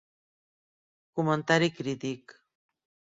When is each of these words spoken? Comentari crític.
Comentari 1.19 1.69
crític. 1.81 2.39